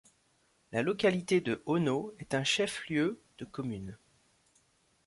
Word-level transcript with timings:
La 0.71 0.81
localité 0.81 1.41
de 1.41 1.61
Ono 1.67 2.11
est 2.17 2.33
un 2.33 2.43
chef-lieu 2.43 3.21
de 3.37 3.45
commune. 3.45 3.95